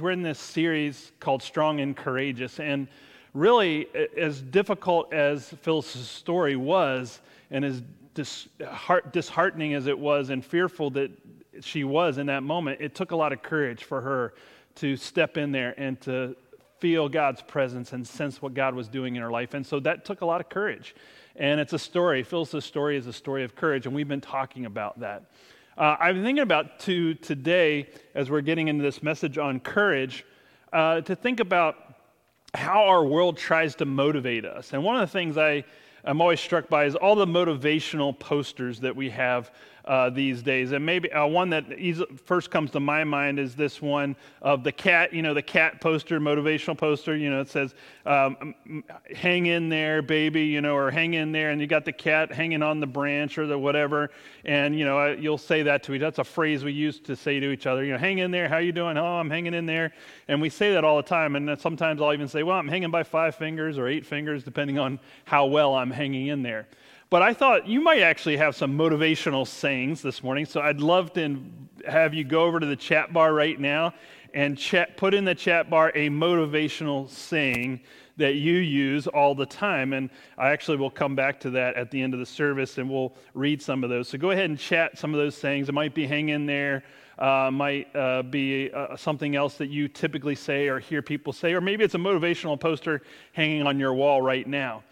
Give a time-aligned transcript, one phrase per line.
[0.00, 2.88] We're in this series called Strong and Courageous, and
[3.32, 3.86] really,
[4.16, 7.20] as difficult as Phyllis' story was,
[7.52, 7.80] and as
[8.12, 11.12] disheartening as it was, and fearful that
[11.60, 14.34] she was in that moment, it took a lot of courage for her
[14.76, 16.34] to step in there and to
[16.80, 19.54] feel God's presence and sense what God was doing in her life.
[19.54, 20.96] And so that took a lot of courage.
[21.36, 22.24] And it's a story.
[22.24, 25.22] Phyllis' story is a story of courage, and we've been talking about that.
[25.76, 30.24] Uh, I'm thinking about to today, as we're getting into this message on courage,
[30.72, 31.76] uh, to think about
[32.54, 34.72] how our world tries to motivate us.
[34.72, 35.64] And one of the things I,
[36.06, 39.50] I'm always struck by is all the motivational posters that we have
[39.84, 40.72] uh, these days.
[40.72, 41.64] And maybe uh, one that
[42.24, 45.80] first comes to my mind is this one of the cat, you know, the cat
[45.80, 47.14] poster, motivational poster.
[47.14, 47.74] You know, it says,
[48.06, 48.54] um,
[49.14, 51.50] hang in there, baby, you know, or hang in there.
[51.50, 54.10] And you got the cat hanging on the branch or the whatever.
[54.46, 57.38] And, you know, you'll say that to each That's a phrase we used to say
[57.40, 58.48] to each other, you know, hang in there.
[58.48, 58.96] How you doing?
[58.96, 59.92] Oh, I'm hanging in there.
[60.28, 61.36] And we say that all the time.
[61.36, 64.78] And sometimes I'll even say, well, I'm hanging by five fingers or eight fingers, depending
[64.78, 66.66] on how well I'm hanging in there.
[67.10, 70.46] But I thought you might actually have some motivational sayings this morning.
[70.46, 71.40] So I'd love to
[71.86, 73.94] have you go over to the chat bar right now
[74.32, 77.80] and chat, put in the chat bar a motivational saying
[78.16, 79.92] that you use all the time.
[79.92, 82.88] And I actually will come back to that at the end of the service and
[82.88, 84.08] we'll read some of those.
[84.08, 85.68] So go ahead and chat some of those sayings.
[85.68, 86.84] It might be hang in there.
[87.16, 91.52] Uh, might uh, be uh, something else that you typically say or hear people say,
[91.52, 93.02] or maybe it's a motivational poster
[93.34, 94.82] hanging on your wall right now.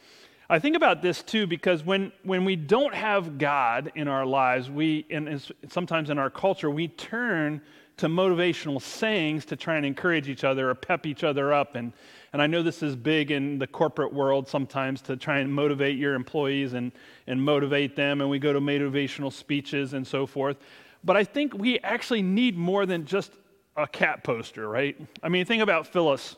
[0.53, 4.71] I think about this too because when, when we don't have God in our lives,
[4.71, 7.63] we, and sometimes in our culture, we turn
[7.97, 11.75] to motivational sayings to try and encourage each other or pep each other up.
[11.75, 11.95] And,
[12.35, 15.97] and I know this is big in the corporate world sometimes to try and motivate
[15.97, 16.93] your employees and,
[17.27, 18.21] and motivate them.
[18.21, 20.59] And we go to motivational speeches and so forth.
[21.03, 23.33] But I think we actually need more than just
[23.79, 25.01] a cat poster, right?
[25.23, 26.37] I mean, think about Phyllis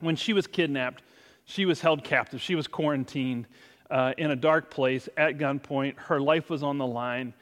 [0.00, 1.04] when she was kidnapped
[1.46, 3.46] she was held captive, she was quarantined
[3.90, 5.96] uh, in a dark place at gunpoint.
[5.96, 7.32] Her life was on the line.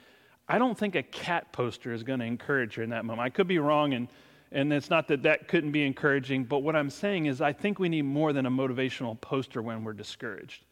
[0.49, 3.25] I don't think a cat poster is going to encourage her in that moment.
[3.25, 4.09] I could be wrong, and,
[4.53, 7.79] and it's not that that couldn't be encouraging, but what I'm saying is I think
[7.79, 10.65] we need more than a motivational poster when we're discouraged.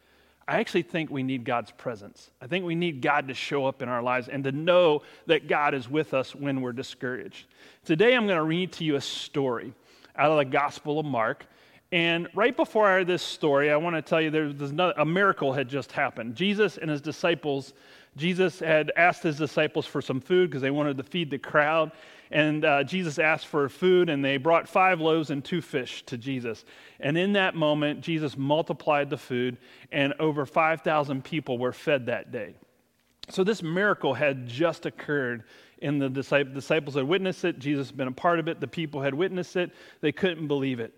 [0.46, 2.30] I actually think we need God's presence.
[2.40, 5.48] I think we need God to show up in our lives and to know that
[5.48, 7.46] God is with us when we're discouraged.
[7.84, 9.72] Today, I'm going to read to you a story
[10.16, 11.46] out of the Gospel of Mark.
[11.92, 15.52] And right before this story, I want to tell you there's, there's not, a miracle
[15.52, 16.34] had just happened.
[16.34, 17.74] Jesus and his disciples,
[18.16, 21.92] Jesus had asked his disciples for some food because they wanted to feed the crowd.
[22.30, 26.16] And uh, Jesus asked for food, and they brought five loaves and two fish to
[26.16, 26.64] Jesus.
[26.98, 29.58] And in that moment, Jesus multiplied the food,
[29.92, 32.54] and over 5,000 people were fed that day.
[33.28, 35.44] So this miracle had just occurred
[35.82, 37.58] and the disciples had witnessed it.
[37.58, 38.60] Jesus had been a part of it.
[38.60, 39.72] The people had witnessed it.
[40.00, 40.94] They couldn't believe it.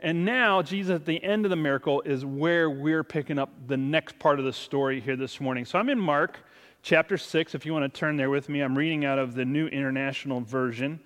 [0.00, 3.76] And now, Jesus, at the end of the miracle, is where we're picking up the
[3.76, 5.64] next part of the story here this morning.
[5.64, 6.38] So I'm in Mark
[6.82, 8.60] chapter 6, if you want to turn there with me.
[8.60, 11.00] I'm reading out of the New International Version.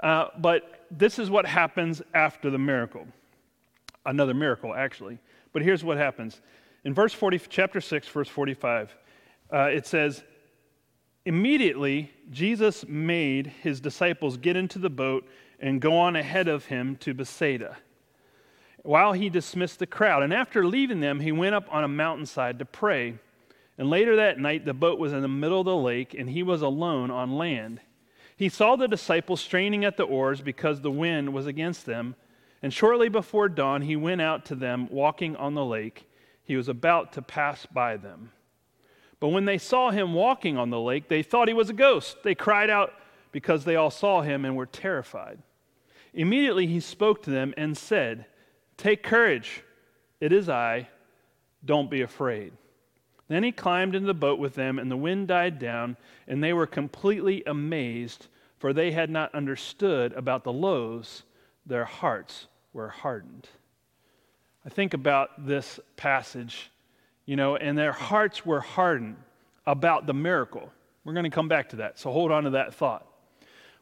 [0.00, 3.06] Uh, but this is what happens after the miracle.
[4.04, 5.18] Another miracle, actually.
[5.54, 6.42] But here's what happens.
[6.84, 8.94] In verse 40, chapter 6, verse 45,
[9.50, 10.22] uh, it says,
[11.24, 15.26] Immediately, Jesus made his disciples get into the boat
[15.58, 17.78] and go on ahead of him to Bethsaida
[18.84, 20.22] while he dismissed the crowd.
[20.22, 23.18] And after leaving them, he went up on a mountainside to pray.
[23.76, 26.42] And later that night, the boat was in the middle of the lake, and he
[26.44, 27.80] was alone on land.
[28.36, 32.14] He saw the disciples straining at the oars because the wind was against them.
[32.62, 36.06] And shortly before dawn, he went out to them walking on the lake.
[36.44, 38.32] He was about to pass by them.
[39.18, 42.18] But when they saw him walking on the lake, they thought he was a ghost.
[42.22, 42.92] They cried out
[43.32, 45.38] because they all saw him and were terrified.
[46.12, 48.26] Immediately he spoke to them and said,
[48.76, 49.62] Take courage.
[50.20, 50.88] It is I.
[51.64, 52.52] Don't be afraid.
[53.28, 55.96] Then he climbed into the boat with them, and the wind died down,
[56.28, 58.26] and they were completely amazed,
[58.58, 61.22] for they had not understood about the loaves.
[61.64, 63.48] Their hearts were hardened.
[64.66, 66.70] I think about this passage,
[67.26, 69.16] you know, and their hearts were hardened
[69.66, 70.70] about the miracle.
[71.04, 73.06] We're going to come back to that, so hold on to that thought.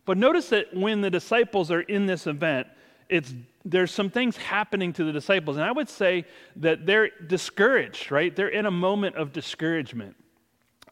[0.04, 2.66] But notice that when the disciples are in this event,
[3.08, 3.34] it's
[3.64, 6.24] there's some things happening to the disciples, and I would say
[6.56, 8.34] that they're discouraged, right?
[8.34, 10.16] They're in a moment of discouragement.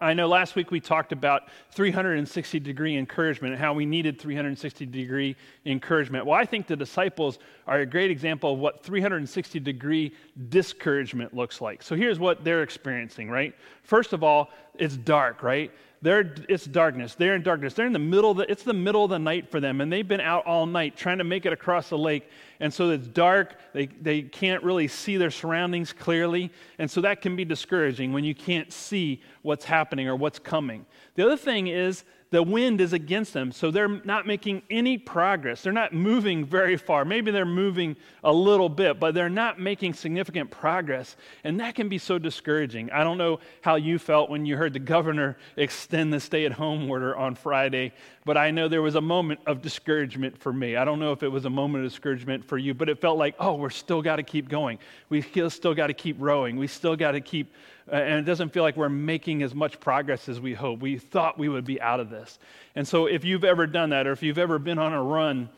[0.02, 4.86] I know last week we talked about 360 degree encouragement and how we needed 360
[4.86, 5.36] degree
[5.66, 6.24] encouragement.
[6.24, 10.14] Well, I think the disciples are a great example of what 360 degree
[10.48, 11.82] discouragement looks like.
[11.82, 13.54] So here's what they're experiencing, right?
[13.82, 15.70] First of all, it's dark, right?
[16.02, 17.14] They're, it's darkness.
[17.14, 17.74] They're in darkness.
[17.74, 19.92] They're in the middle of the, it's the middle of the night for them, and
[19.92, 22.28] they've been out all night trying to make it across the lake.
[22.58, 23.56] And so it's dark.
[23.74, 26.50] They, they can't really see their surroundings clearly.
[26.78, 30.86] And so that can be discouraging when you can't see what's happening or what's coming.
[31.16, 35.62] The other thing is the wind is against them, so they're not making any progress.
[35.62, 37.04] They're not moving very far.
[37.04, 41.16] Maybe they're moving a little bit, but they're not making significant progress.
[41.42, 42.90] And that can be so discouraging.
[42.92, 46.52] I don't know how you felt when you heard the governor extend the stay at
[46.52, 47.92] home order on Friday,
[48.24, 50.76] but I know there was a moment of discouragement for me.
[50.76, 53.18] I don't know if it was a moment of discouragement for you, but it felt
[53.18, 54.78] like, oh, we're still got to keep going.
[55.08, 56.56] We still, got to keep rowing.
[56.56, 57.52] We still got to keep
[57.90, 60.80] Uh, and it doesn't feel like we're making as much progress as we hope.
[60.80, 62.38] We thought we would be out of this.
[62.74, 65.48] And so, if you've ever done that, or if you've ever been on a run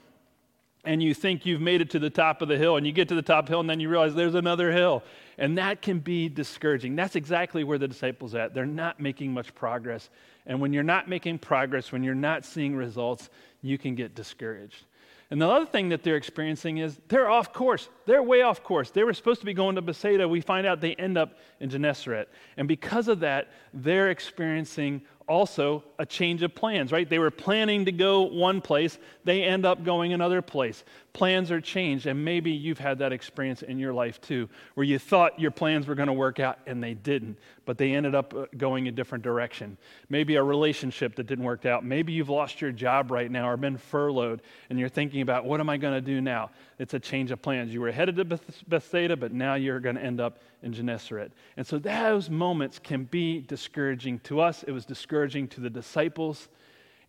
[0.84, 3.08] and you think you've made it to the top of the hill, and you get
[3.08, 5.02] to the top hill, and then you realize there's another hill,
[5.38, 6.96] and that can be discouraging.
[6.96, 8.52] That's exactly where the disciples at.
[8.52, 10.10] They're not making much progress.
[10.44, 13.30] And when you're not making progress, when you're not seeing results,
[13.60, 14.84] you can get discouraged.
[15.32, 17.88] And the other thing that they're experiencing is they're off course.
[18.04, 18.90] They're way off course.
[18.90, 20.28] They were supposed to be going to Bethsaida.
[20.28, 22.28] We find out they end up in Gennesaret.
[22.58, 27.08] And because of that, they're experiencing also a change of plans, right?
[27.08, 30.84] They were planning to go one place, they end up going another place.
[31.12, 34.98] Plans are changed, and maybe you've had that experience in your life too, where you
[34.98, 38.34] thought your plans were going to work out and they didn't, but they ended up
[38.34, 39.76] uh, going a different direction.
[40.08, 41.84] Maybe a relationship that didn't work out.
[41.84, 45.60] Maybe you've lost your job right now or been furloughed, and you're thinking about, what
[45.60, 46.50] am I going to do now?
[46.82, 47.72] It's a change of plans.
[47.72, 48.24] You were headed to
[48.66, 51.30] Bethsaida, but now you're going to end up in Gennesaret.
[51.56, 54.64] And so those moments can be discouraging to us.
[54.64, 56.48] It was discouraging to the disciples.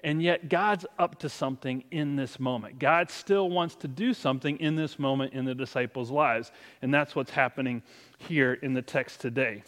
[0.04, 2.78] And yet, God's up to something in this moment.
[2.78, 6.52] God still wants to do something in this moment in the disciples' lives.
[6.84, 7.82] And that's what's happening
[8.20, 9.64] here in the text today.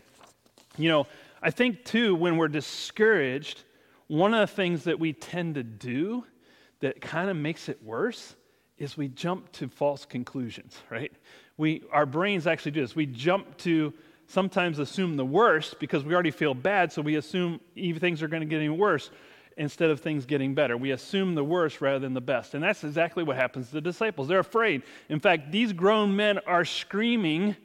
[0.77, 1.07] You know,
[1.41, 3.63] I think too, when we're discouraged,
[4.05, 6.25] one of the things that we tend to do
[6.81, 8.35] that kind of makes it worse
[8.77, 11.11] is we jump to false conclusions, right?
[11.57, 12.95] We, our brains actually do this.
[12.95, 13.93] We jump to
[14.27, 18.41] sometimes assume the worst because we already feel bad, so we assume things are going
[18.41, 19.09] to get any worse
[19.57, 20.75] instead of things getting better.
[20.75, 22.53] We assume the worst rather than the best.
[22.53, 24.27] And that's exactly what happens to the disciples.
[24.27, 24.83] They're afraid.
[25.07, 27.55] In fact, these grown men are screaming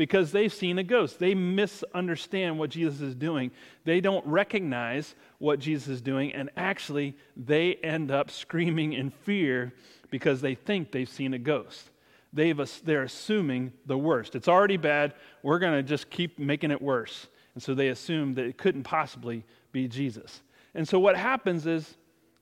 [0.00, 1.18] because they've seen a ghost.
[1.18, 3.50] They misunderstand what Jesus is doing.
[3.84, 9.74] They don't recognize what Jesus is doing, and actually, they end up screaming in fear
[10.10, 11.90] because they think they've seen a ghost.
[12.32, 14.34] They've, they're assuming the worst.
[14.34, 15.12] It's already bad.
[15.42, 17.26] We're going to just keep making it worse.
[17.52, 20.40] And so they assume that it couldn't possibly be Jesus.
[20.74, 21.98] And so what happens is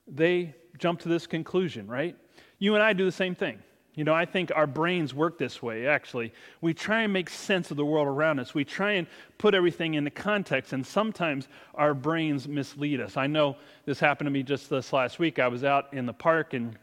[0.07, 2.15] they jump to this conclusion, right?
[2.57, 3.59] You and I do the same thing.
[3.99, 6.31] You know, I think our brains work this way, actually.
[6.61, 8.53] We try and make sense of the world around us.
[8.53, 9.05] We try and
[9.37, 13.17] put everything into context, and sometimes our brains mislead us.
[13.17, 15.37] I know this happened to me just this last week.
[15.37, 16.77] I was out in the park and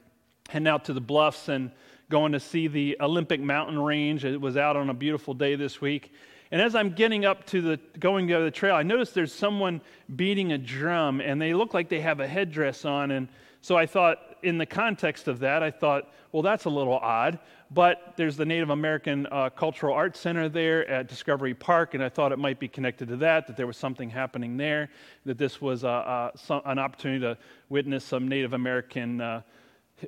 [0.50, 1.70] heading out to the bluffs and
[2.10, 4.26] going to see the Olympic mountain range.
[4.26, 6.12] It was out on a beautiful day this week.
[6.50, 9.80] And as I'm getting up to the going to the trail, I notice there's someone
[10.14, 13.10] beating a drum, and they look like they have a headdress on.
[13.10, 13.28] And
[13.62, 17.40] so I thought, in the context of that, I thought, well, that's a little odd.
[17.72, 22.08] But there's the Native American uh, Cultural Arts Center there at Discovery Park, and I
[22.08, 24.88] thought it might be connected to that, that there was something happening there,
[25.24, 27.36] that this was uh, uh, some, an opportunity to
[27.68, 29.42] witness some Native American uh,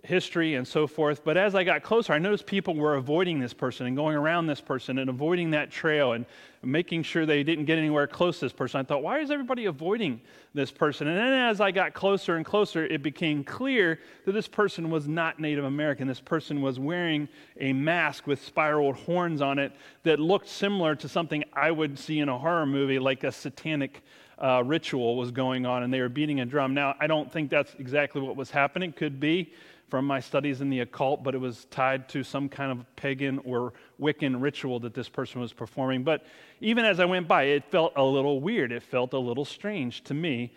[0.05, 1.25] history and so forth.
[1.25, 4.47] But as I got closer, I noticed people were avoiding this person and going around
[4.47, 6.27] this person and avoiding that trail and
[6.63, 8.81] making sure they didn't get anywhere close to this person.
[8.81, 10.21] I thought, why is everybody avoiding
[10.53, 11.07] this person?
[11.07, 15.09] And then as I got closer and closer, it became clear that this person was
[15.09, 16.07] not Native American.
[16.07, 19.73] This person was wearing a mask with spiraled horns on it
[20.03, 24.03] that looked similar to something I would see in a horror movie, like a satanic
[24.39, 26.75] uh, ritual was going on, and they were beating a drum.
[26.75, 28.93] Now, I don't think that's exactly what was happening.
[28.93, 29.53] Could be
[29.89, 33.39] from my studies in the occult, but it was tied to some kind of pagan
[33.45, 36.05] or Wiccan ritual that this person was performing.
[36.05, 36.25] But
[36.61, 38.71] even as I went by, it felt a little weird.
[38.71, 40.53] It felt a little strange to me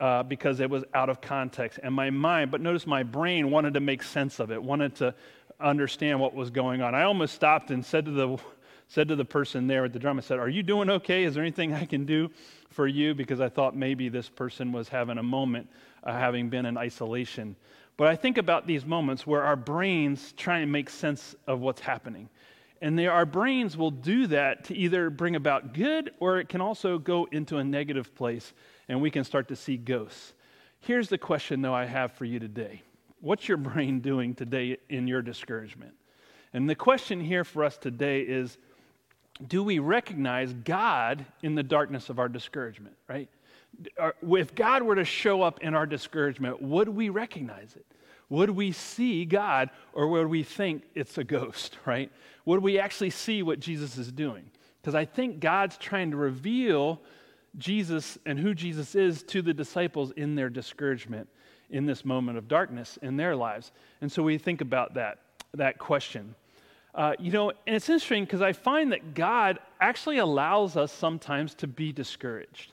[0.00, 1.80] uh, because it was out of context.
[1.82, 5.14] And my mind, but notice my brain wanted to make sense of it, wanted to
[5.60, 6.94] understand what was going on.
[6.94, 8.38] I almost stopped and said to the
[8.88, 11.24] said to the person there at the drum, I said, Are you doing okay?
[11.24, 12.30] Is there anything I can do
[12.70, 13.14] for you?
[13.14, 15.68] Because I thought maybe this person was having a moment,
[16.04, 17.56] uh, having been in isolation.
[17.96, 21.80] But I think about these moments where our brains try and make sense of what's
[21.80, 22.28] happening.
[22.82, 26.60] And they, our brains will do that to either bring about good or it can
[26.60, 28.52] also go into a negative place
[28.88, 30.34] and we can start to see ghosts.
[30.80, 32.82] Here's the question, though, I have for you today
[33.20, 35.94] What's your brain doing today in your discouragement?
[36.52, 38.58] And the question here for us today is
[39.48, 43.28] do we recognize God in the darkness of our discouragement, right?
[44.22, 47.86] If God were to show up in our discouragement, would we recognize it?
[48.28, 52.10] Would we see God or would we think it's a ghost, right?
[52.44, 54.50] Would we actually see what Jesus is doing?
[54.80, 57.00] Because I think God's trying to reveal
[57.58, 61.28] Jesus and who Jesus is to the disciples in their discouragement
[61.70, 63.72] in this moment of darkness in their lives.
[64.00, 65.18] And so we think about that,
[65.54, 66.34] that question.
[66.94, 71.54] Uh, you know, and it's interesting because I find that God actually allows us sometimes
[71.56, 72.72] to be discouraged.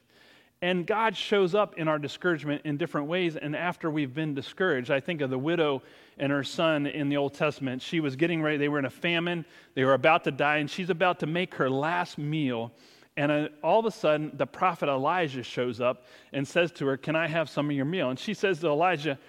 [0.64, 3.36] And God shows up in our discouragement in different ways.
[3.36, 5.84] And after we've been discouraged, I think of the widow
[6.18, 7.82] and her son in the Old Testament.
[7.82, 9.44] She was getting ready, they were in a famine,
[9.76, 12.72] they were about to die, and she's about to make her last meal.
[13.18, 16.96] And uh, all of a sudden, the prophet Elijah shows up and says to her,
[16.96, 18.10] Can I have some of your meal?
[18.10, 19.20] And she says to Elijah,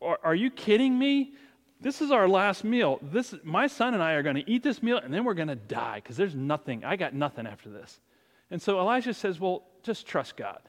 [0.00, 1.34] Are, you kidding me?
[1.82, 2.98] This is our last meal.
[3.02, 5.48] This, my son and I are going to eat this meal, and then we're going
[5.48, 6.82] to die because there's nothing.
[6.82, 8.00] I got nothing after this.
[8.50, 10.60] And so Elijah says, Well, just trust God.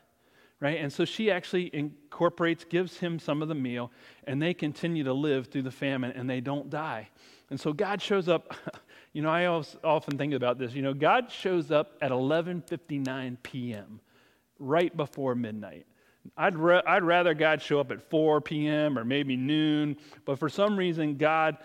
[0.59, 0.79] Right?
[0.79, 3.91] And so she actually incorporates, gives him some of the meal,
[4.25, 7.09] and they continue to live through the famine and they don't die.
[7.49, 8.53] And so God shows up
[9.13, 10.73] You know, I often think about this.
[10.73, 14.01] You know, God shows up at 11:59 p.m.,
[14.59, 15.85] right before midnight.
[16.37, 18.99] I'd, I'd rather God show up at 4 p.m.
[18.99, 21.57] or maybe noon, but for some reason, God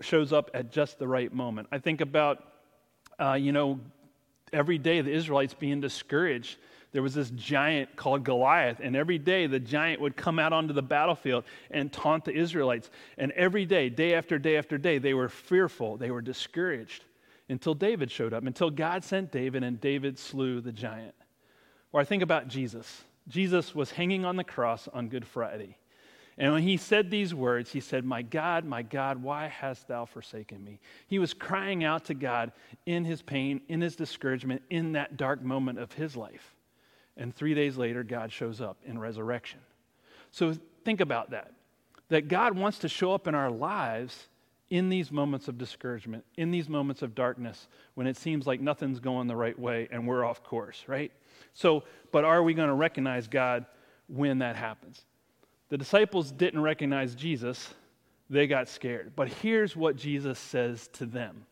[0.00, 1.68] shows up at just the right moment.
[1.70, 2.42] I think about,
[3.20, 3.80] uh, you know,
[4.52, 6.58] every day the Israelites being discouraged
[6.94, 10.72] there was this giant called Goliath, and every day the giant would come out onto
[10.72, 12.88] the battlefield and taunt the Israelites.
[13.18, 17.02] And every day, day after day after day, they were fearful, they were discouraged
[17.48, 21.16] until David showed up, until God sent David and David slew the giant.
[21.92, 23.02] Or I think about Jesus.
[23.26, 25.76] Jesus was hanging on the cross on Good Friday.
[26.38, 30.04] And when he said these words, he said, My God, my God, why hast thou
[30.04, 30.78] forsaken me?
[31.08, 32.52] He was crying out to God
[32.86, 36.53] in his pain, in his discouragement, in that dark moment of his life.
[37.16, 39.60] And three days later, God shows up in resurrection.
[40.30, 40.54] So
[40.84, 41.52] think about that.
[42.08, 44.28] That God wants to show up in our lives
[44.70, 48.98] in these moments of discouragement, in these moments of darkness, when it seems like nothing's
[48.98, 51.12] going the right way and we're off course, right?
[51.52, 53.66] So, but are we going to recognize God
[54.08, 55.04] when that happens?
[55.68, 57.74] The disciples didn't recognize Jesus,
[58.30, 59.12] they got scared.
[59.14, 61.46] But here's what Jesus says to them.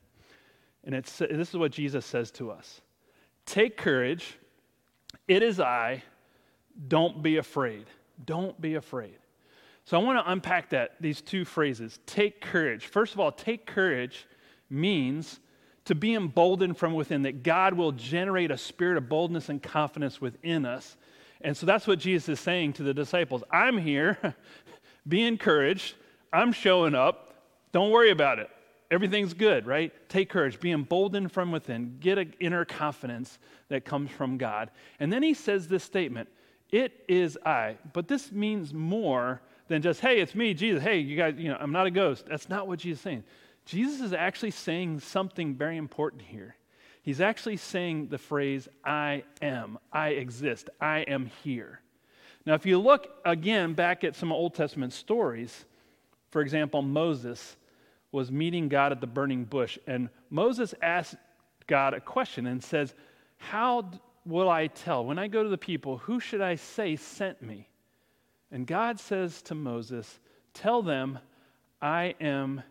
[0.85, 2.81] And it's, this is what Jesus says to us
[3.47, 4.37] Take courage
[5.29, 6.03] it is I.
[6.89, 7.87] Don't be afraid.
[8.25, 9.19] Don't be afraid.
[9.85, 11.99] So I want to unpack that, these two phrases.
[12.07, 12.87] Take courage.
[12.87, 14.27] First of all, take courage
[14.71, 15.41] means
[15.85, 20.21] to be emboldened from within, that God will generate a spirit of boldness and confidence
[20.21, 20.97] within us.
[21.41, 24.37] And so that's what Jesus is saying to the disciples I'm here.
[25.09, 25.95] be encouraged.
[26.33, 27.35] I'm showing up.
[27.73, 28.49] Don't worry about it.
[28.93, 29.91] Everything's good, right?
[30.11, 30.61] Take courage.
[30.61, 31.97] Be emboldened from within.
[31.99, 33.39] Get an inner confidence
[33.71, 34.71] that comes from God.
[35.01, 36.29] And then he says this statement
[36.71, 37.79] It is I.
[37.95, 40.83] But this means more than just, hey, it's me, Jesus.
[40.83, 42.27] Hey, you guys, you know, I'm not a ghost.
[42.27, 43.25] That's not what Jesus is saying.
[43.65, 46.55] Jesus is actually saying something very important here.
[47.01, 51.81] He's actually saying the phrase, I am, I exist, I am here.
[52.45, 55.65] Now, if you look again back at some Old Testament stories,
[56.31, 57.57] for example, Moses
[58.13, 59.79] was meeting God at the burning bush.
[59.87, 61.17] And Moses asked
[61.67, 62.95] God a question and says,
[63.39, 63.91] How
[64.25, 65.05] will I tell?
[65.05, 67.69] When I go to the people, who should I say sent me?
[68.51, 70.21] And God says to Moses,
[70.53, 71.19] Tell them,
[71.81, 72.63] I am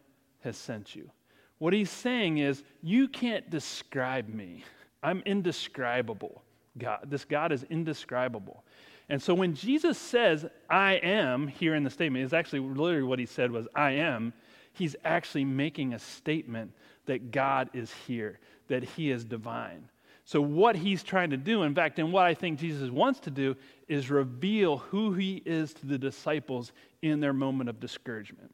[0.44, 1.10] has sent you.
[1.58, 4.64] What he's saying is, You can't describe me.
[5.04, 6.44] I'm indescribable.
[6.78, 7.08] God.
[7.10, 8.64] This God is indescribable.
[9.10, 13.20] And so when Jesus says, I am, here in the statement, is actually literally what
[13.20, 14.32] he said was, I am
[14.74, 16.72] he's actually making a statement
[17.06, 19.90] that God is here, that he is divine.
[20.24, 23.32] So, what he's trying to do, in fact, and what I think Jesus wants to
[23.32, 23.56] do,
[23.88, 28.54] is reveal who he is to the disciples in their moment of discouragement.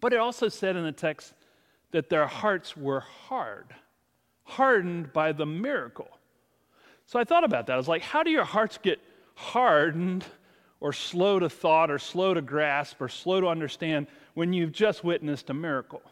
[0.00, 1.34] But it also said in the text
[1.90, 3.74] that their hearts were hard,
[4.44, 6.08] hardened by the miracle.
[7.06, 7.74] So I thought about that.
[7.74, 8.98] I was like, how do your hearts get
[9.34, 10.24] hardened
[10.80, 15.04] or slow to thought or slow to grasp or slow to understand when you've just
[15.04, 16.02] witnessed a miracle?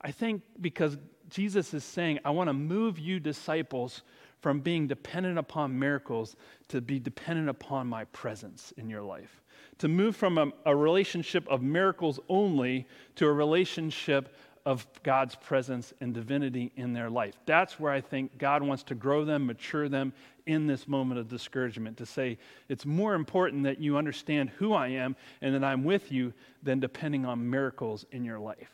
[0.00, 0.98] I think because
[1.28, 4.02] Jesus is saying, I want to move you disciples
[4.40, 6.36] from being dependent upon miracles
[6.68, 9.40] to be dependent upon my presence in your life.
[9.78, 12.86] To move from a, a relationship of miracles only
[13.16, 14.36] to a relationship
[14.66, 17.34] of God's presence and divinity in their life.
[17.44, 20.12] That's where I think God wants to grow them, mature them
[20.46, 24.88] in this moment of discouragement to say, it's more important that you understand who I
[24.88, 28.70] am and that I'm with you than depending on miracles in your life.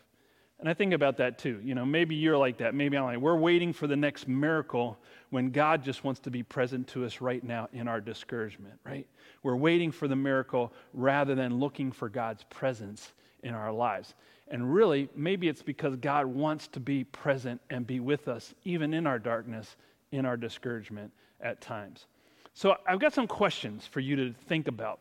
[0.60, 1.58] And I think about that too.
[1.64, 2.74] You know, maybe you're like that.
[2.74, 4.98] Maybe I'm like, we're waiting for the next miracle
[5.30, 9.06] when God just wants to be present to us right now in our discouragement, right?
[9.42, 14.14] We're waiting for the miracle rather than looking for God's presence in our lives.
[14.50, 18.92] And really, maybe it's because God wants to be present and be with us, even
[18.92, 19.76] in our darkness,
[20.10, 22.06] in our discouragement at times.
[22.52, 25.00] So I've got some questions for you to think about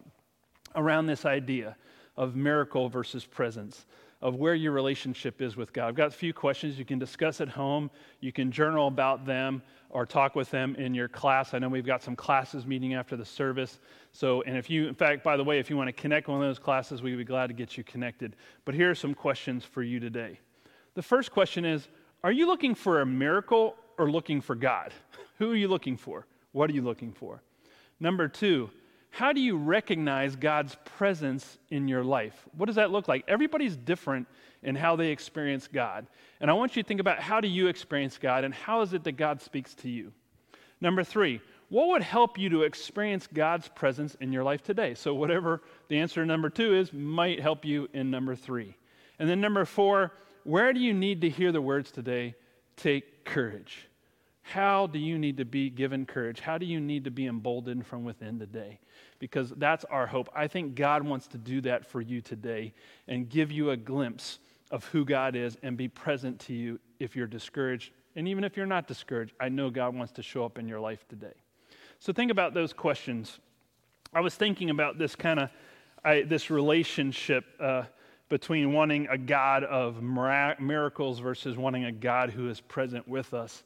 [0.75, 1.75] around this idea
[2.15, 3.85] of miracle versus presence,
[4.21, 5.87] of where your relationship is with God.
[5.87, 7.89] I've got a few questions you can discuss at home.
[8.19, 11.53] You can journal about them or talk with them in your class.
[11.53, 13.79] I know we've got some classes meeting after the service.
[14.11, 16.41] So, and if you, in fact, by the way, if you want to connect one
[16.41, 18.35] of those classes, we'd be glad to get you connected.
[18.65, 20.39] But here are some questions for you today.
[20.95, 21.87] The first question is
[22.23, 24.93] Are you looking for a miracle or looking for God?
[25.37, 26.27] Who are you looking for?
[26.51, 27.41] What are you looking for?
[28.01, 28.69] Number two,
[29.11, 32.47] how do you recognize God's presence in your life?
[32.55, 33.23] What does that look like?
[33.27, 34.27] Everybody's different
[34.61, 36.07] in how they experience God.
[36.39, 38.93] And I want you to think about how do you experience God and how is
[38.93, 40.11] it that God speaks to you?
[40.81, 44.95] Number three, what would help you to experience God's presence in your life today?
[44.95, 48.75] So, whatever the answer to number two is, might help you in number three.
[49.19, 50.13] And then number four,
[50.43, 52.35] where do you need to hear the words today?
[52.75, 53.87] Take courage.
[54.49, 56.39] How do you need to be given courage?
[56.39, 58.79] How do you need to be emboldened from within today?
[59.19, 60.27] Because that's our hope.
[60.35, 62.73] I think God wants to do that for you today
[63.07, 64.39] and give you a glimpse
[64.71, 67.91] of who God is and be present to you if you're discouraged.
[68.15, 70.79] And even if you're not discouraged, I know God wants to show up in your
[70.79, 71.35] life today.
[71.99, 73.37] So think about those questions.
[74.15, 75.51] I was thinking about this kind of
[76.27, 77.83] this relationship uh,
[78.29, 83.63] between wanting a God of miracles versus wanting a God who is present with us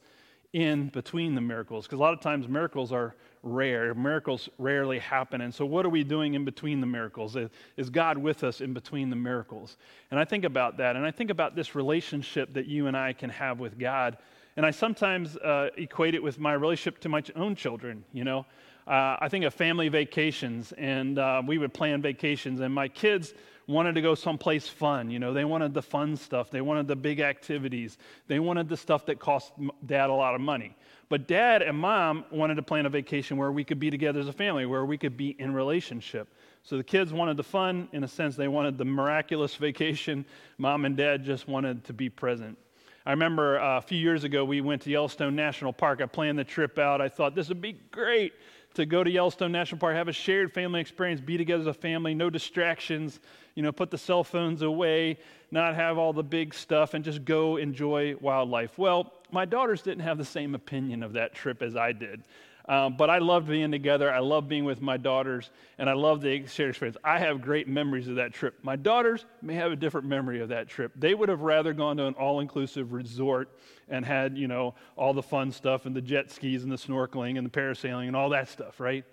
[0.54, 3.94] in between the miracles because a lot of times miracles are rare.
[3.96, 5.42] Miracles rarely happen.
[5.42, 7.36] And so what are we doing in between the miracles?
[7.76, 9.78] Is god with us in between the miracles?
[10.12, 13.14] And i think about that and i think about this relationship that you and i
[13.14, 14.18] can have with god.
[14.56, 18.46] And i sometimes uh, equate it with my relationship to my own children you know?
[18.86, 23.34] Uh, i think of family vacations and uh, we would plan vacations and my kids
[23.68, 25.10] wanted to go someplace fun.
[25.10, 26.50] You know, they wanted the fun stuff.
[26.50, 27.98] They wanted the big activities.
[28.28, 29.54] They wanted the stuff that cost
[29.86, 30.76] dad a lot of money.
[31.10, 34.28] But dad and mom wanted to plan a vacation where we could be together as
[34.28, 36.28] a family, where we could be in relationship.
[36.64, 40.26] So the kids wanted the fun, in a sense, they wanted the miraculous vacation.
[40.58, 42.58] Mom and dad just wanted to be present.
[43.06, 46.00] I remember uh, a few years ago, we went to Yellowstone National Park.
[46.02, 47.02] I planned the trip out.
[47.02, 48.32] I thought this would be great
[48.76, 51.74] to go to Yellowstone National Park, have a shared family experience, be together as a
[51.74, 53.20] family, no distractions,
[53.56, 55.20] you know, put the cell phones away,
[55.52, 58.78] not have all the big stuff, and just go enjoy wildlife.
[58.78, 62.24] Well, my daughters didn't have the same opinion of that trip as I did.
[62.66, 64.12] Um, but I loved being together.
[64.12, 66.98] I love being with my daughters, and I love the shared experience.
[67.04, 68.58] I have great memories of that trip.
[68.64, 70.94] My daughters may have a different memory of that trip.
[70.96, 73.50] They would have rather gone to an all-inclusive resort
[73.90, 77.38] and had, you know, all the fun stuff and the jet skis and the snorkeling
[77.38, 79.04] and the parasailing and all that stuff, right?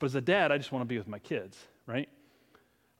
[0.00, 2.08] But as a dad, I just want to be with my kids, right?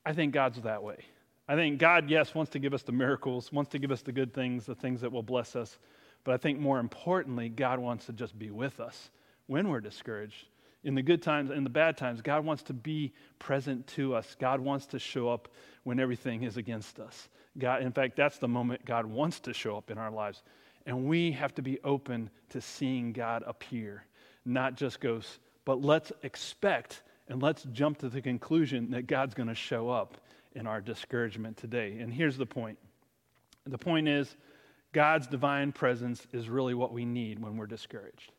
[0.05, 1.05] I think God's that way.
[1.49, 4.13] I think God, yes, wants to give us the miracles, wants to give us the
[4.13, 5.79] good things, the things that will bless us.
[6.23, 9.11] But I think more importantly, God wants to just be with us
[9.47, 10.47] when we're discouraged.
[10.85, 14.37] In the good times and the bad times, God wants to be present to us.
[14.39, 15.49] God wants to show up
[15.83, 17.29] when everything is against us.
[17.59, 20.43] God, in fact, that's the moment God wants to show up in our lives.
[20.85, 24.05] And we have to be open to seeing God appear,
[24.45, 29.49] not just ghosts, but let's expect and let's jump to the conclusion that God's going
[29.49, 30.19] to show up
[30.55, 31.99] in our discouragement today.
[31.99, 32.79] And here's the point
[33.67, 34.37] the point is,
[34.93, 38.31] God's divine presence is really what we need when we're discouraged.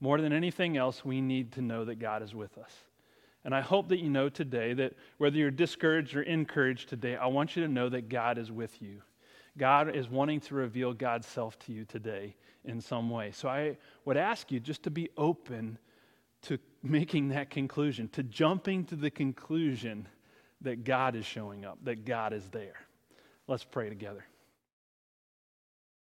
[0.00, 2.72] More than anything else, we need to know that God is with us.
[3.44, 7.26] And I hope that you know today that whether you're discouraged or encouraged today, I
[7.26, 9.02] want you to know that God is with you.
[9.56, 12.34] God is wanting to reveal God's self to you today
[12.64, 13.32] in some way.
[13.32, 15.78] So I would ask you just to be open
[16.42, 20.06] to making that conclusion, to jumping to the conclusion
[20.62, 22.76] that God is showing up, that God is there.
[23.46, 24.24] Let's pray together.